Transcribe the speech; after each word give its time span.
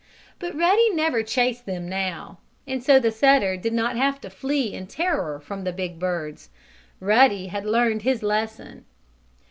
But 0.39 0.55
Ruddy 0.55 0.89
never 0.95 1.21
chased 1.21 1.67
them, 1.67 1.87
now, 1.87 2.39
and 2.65 2.83
so 2.83 2.99
the 2.99 3.11
setter 3.11 3.55
did 3.55 3.71
not 3.71 3.95
have 3.97 4.19
to 4.21 4.31
flee 4.31 4.73
in 4.73 4.87
terror 4.87 5.39
from 5.39 5.63
the 5.63 5.71
big 5.71 5.99
birds. 5.99 6.49
Ruddy 6.99 7.49
had 7.49 7.65
learned 7.65 8.01
his 8.01 8.23
lesson. 8.23 8.85